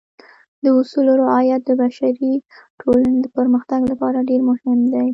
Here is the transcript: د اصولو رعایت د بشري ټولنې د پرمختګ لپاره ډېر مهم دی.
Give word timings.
د 0.63 0.65
اصولو 0.79 1.11
رعایت 1.23 1.61
د 1.65 1.71
بشري 1.81 2.31
ټولنې 2.81 3.17
د 3.21 3.27
پرمختګ 3.37 3.79
لپاره 3.91 4.25
ډېر 4.29 4.41
مهم 4.49 4.79
دی. 4.93 5.07